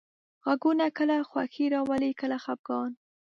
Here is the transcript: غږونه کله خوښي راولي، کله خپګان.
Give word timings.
غږونه 0.45 0.85
کله 0.97 1.15
خوښي 1.29 1.65
راولي، 1.73 2.11
کله 2.21 2.37
خپګان. 2.43 2.91